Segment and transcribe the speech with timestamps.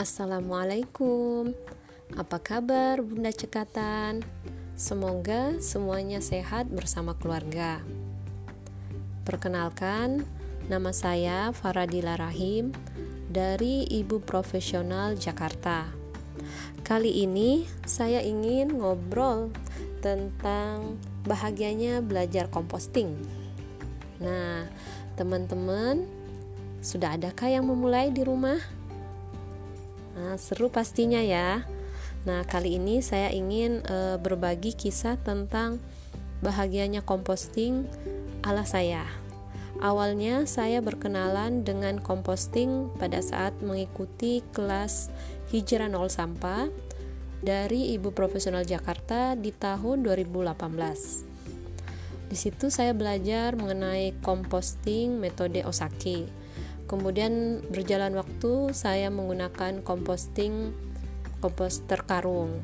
[0.00, 1.52] Assalamualaikum.
[2.16, 4.24] Apa kabar Bunda Cekatan?
[4.72, 7.84] Semoga semuanya sehat bersama keluarga.
[9.28, 10.24] Perkenalkan,
[10.72, 12.72] nama saya Faradila Rahim
[13.28, 15.92] dari Ibu Profesional Jakarta.
[16.80, 19.52] Kali ini saya ingin ngobrol
[20.00, 20.96] tentang
[21.28, 23.20] bahagianya belajar composting.
[24.16, 24.64] Nah,
[25.20, 26.08] teman-teman,
[26.80, 28.79] sudah adakah yang memulai di rumah?
[30.20, 31.64] Nah, seru pastinya ya.
[32.28, 35.80] Nah, kali ini saya ingin e, berbagi kisah tentang
[36.44, 37.88] bahagianya composting
[38.44, 39.08] ala saya.
[39.80, 45.08] Awalnya saya berkenalan dengan composting pada saat mengikuti kelas
[45.48, 46.68] Hijrah Nol Sampah
[47.40, 52.28] dari Ibu Profesional Jakarta di tahun 2018.
[52.28, 56.39] Di situ saya belajar mengenai composting metode Osaki
[56.90, 60.74] Kemudian berjalan waktu saya menggunakan composting
[61.38, 62.58] komposter karung.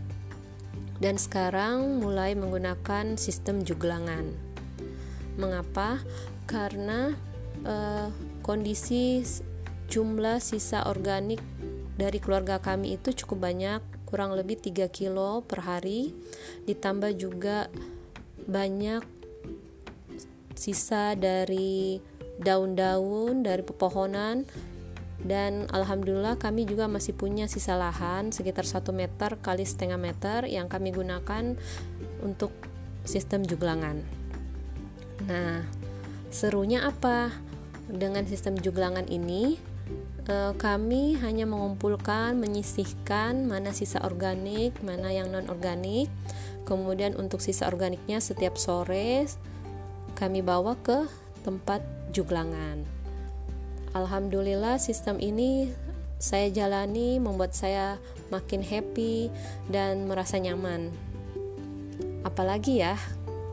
[0.98, 4.34] Dan sekarang mulai menggunakan sistem juglangan.
[5.38, 6.02] Mengapa?
[6.50, 7.14] Karena
[7.62, 8.10] eh,
[8.42, 9.22] kondisi
[9.86, 11.38] jumlah sisa organik
[11.94, 13.78] dari keluarga kami itu cukup banyak,
[14.10, 16.10] kurang lebih 3 kilo per hari.
[16.66, 17.70] Ditambah juga
[18.50, 19.06] banyak
[20.58, 22.02] sisa dari
[22.40, 24.44] daun-daun dari pepohonan
[25.24, 30.68] dan alhamdulillah kami juga masih punya sisa lahan sekitar 1 meter kali setengah meter yang
[30.68, 31.56] kami gunakan
[32.20, 32.52] untuk
[33.08, 34.04] sistem juglangan.
[35.24, 35.64] Nah,
[36.28, 37.32] serunya apa?
[37.86, 39.56] Dengan sistem juglangan ini
[40.28, 46.12] eh, kami hanya mengumpulkan, menyisihkan mana sisa organik, mana yang non organik.
[46.66, 49.24] Kemudian untuk sisa organiknya setiap sore
[50.18, 52.82] kami bawa ke tempat juglangan.
[53.94, 55.70] Alhamdulillah sistem ini
[56.18, 58.02] saya jalani membuat saya
[58.34, 59.30] makin happy
[59.70, 60.90] dan merasa nyaman.
[62.26, 62.98] Apalagi ya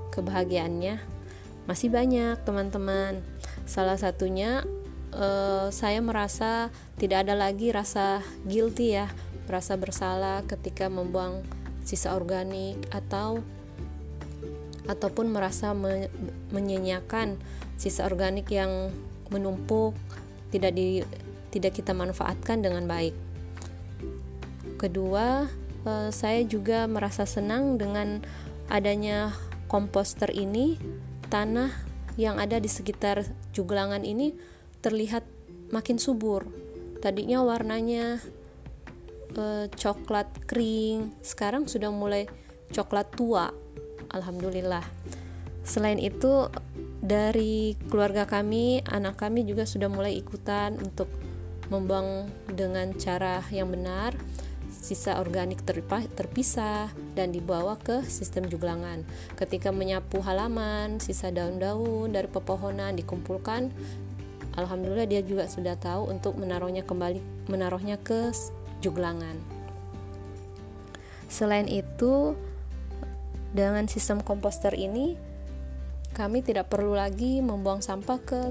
[0.10, 0.98] kebahagiaannya
[1.70, 3.22] masih banyak teman-teman.
[3.70, 4.66] Salah satunya
[5.14, 9.08] uh, saya merasa tidak ada lagi rasa guilty ya,
[9.48, 11.46] merasa bersalah ketika membuang
[11.84, 13.44] sisa organik atau
[14.84, 16.12] ataupun merasa me
[16.52, 17.40] menyenyakan
[17.78, 18.94] sisa organik yang
[19.34, 19.98] menumpuk
[20.54, 21.02] tidak di
[21.54, 23.14] tidak kita manfaatkan dengan baik.
[24.78, 25.46] Kedua,
[25.86, 28.26] eh, saya juga merasa senang dengan
[28.70, 29.34] adanya
[29.70, 30.78] komposter ini,
[31.30, 31.70] tanah
[32.18, 34.34] yang ada di sekitar juglangan ini
[34.86, 35.26] terlihat
[35.74, 36.46] makin subur.
[37.02, 38.22] Tadinya warnanya
[39.34, 42.30] eh, coklat kering, sekarang sudah mulai
[42.74, 43.50] coklat tua.
[44.14, 44.86] Alhamdulillah.
[45.66, 46.52] Selain itu,
[47.04, 51.12] dari keluarga kami, anak kami juga sudah mulai ikutan untuk
[51.68, 54.16] membuang dengan cara yang benar
[54.72, 55.64] sisa organik
[56.16, 59.04] terpisah dan dibawa ke sistem juglangan.
[59.36, 63.72] Ketika menyapu halaman, sisa daun-daun dari pepohonan dikumpulkan,
[64.56, 67.20] alhamdulillah dia juga sudah tahu untuk menaruhnya kembali
[67.52, 68.32] menaruhnya ke
[68.80, 69.40] juglangan.
[71.28, 72.36] Selain itu,
[73.56, 75.33] dengan sistem komposter ini
[76.14, 78.42] kami tidak perlu lagi membuang sampah ke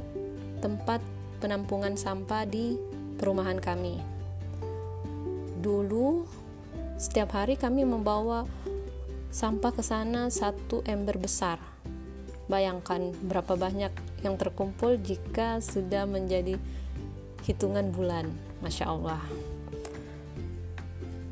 [0.58, 0.98] tempat
[1.38, 2.74] penampungan sampah di
[3.18, 4.02] perumahan kami.
[5.62, 6.26] Dulu,
[6.98, 8.46] setiap hari kami membawa
[9.30, 11.62] sampah ke sana satu ember besar.
[12.50, 13.94] Bayangkan berapa banyak
[14.26, 16.58] yang terkumpul jika sudah menjadi
[17.46, 18.26] hitungan bulan.
[18.62, 19.22] Masya Allah.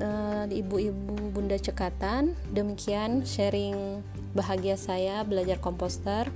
[0.01, 4.01] Eh, ibu-ibu bunda cekatan demikian sharing
[4.33, 6.33] bahagia saya belajar komposter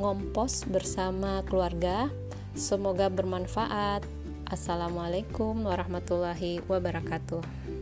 [0.00, 2.08] ngompos bersama keluarga.
[2.56, 4.00] Semoga bermanfaat.
[4.48, 7.73] Assalamualaikum warahmatullahi wabarakatuh